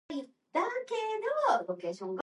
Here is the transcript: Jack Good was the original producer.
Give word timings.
Jack 0.09 0.19
Good 0.19 0.27
was 0.55 1.65
the 1.67 1.73
original 1.73 1.75
producer. 2.07 2.13